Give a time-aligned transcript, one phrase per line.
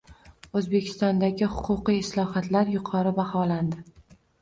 [0.61, 3.89] O‘zbekistondagi huquqiy islohotlar yuqori baholandi